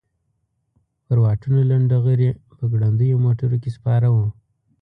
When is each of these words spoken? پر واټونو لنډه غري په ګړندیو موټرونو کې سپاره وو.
پر 1.05 1.17
واټونو 1.23 1.59
لنډه 1.71 1.97
غري 2.05 2.29
په 2.57 2.63
ګړندیو 2.73 3.23
موټرونو 3.25 3.57
کې 3.63 3.69
سپاره 3.77 4.07
وو. 4.13 4.25